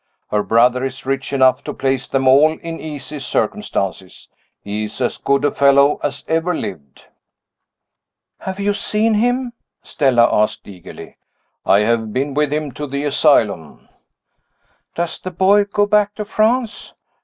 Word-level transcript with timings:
Her 0.31 0.41
brother 0.41 0.83
is 0.83 1.05
rich 1.05 1.31
enough 1.31 1.63
to 1.63 1.75
place 1.75 2.07
them 2.07 2.27
all 2.27 2.53
in 2.53 2.79
easy 2.79 3.19
circumstances 3.19 4.29
he 4.59 4.85
is 4.85 4.99
as 4.99 5.19
good 5.19 5.45
a 5.45 5.51
fellow 5.51 5.99
as 6.01 6.23
ever 6.27 6.55
lived." 6.55 7.05
"Have 8.39 8.59
you 8.59 8.73
seen 8.73 9.13
him?" 9.13 9.53
Stella 9.83 10.27
asked, 10.35 10.67
eagerly. 10.67 11.17
"I 11.67 11.81
have 11.81 12.11
been 12.11 12.33
with 12.33 12.51
him 12.51 12.71
to 12.71 12.87
the 12.87 13.03
asylum." 13.03 13.89
"Does 14.95 15.19
the 15.19 15.29
boy 15.29 15.65
go 15.65 15.85
back 15.85 16.15
to 16.15 16.25
France?" 16.25 16.93